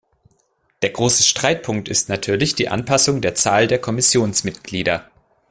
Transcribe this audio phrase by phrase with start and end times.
[0.81, 5.11] Der große Streitpunkt ist natürlich die Anpassung der Zahl der Kommissionsmitglieder.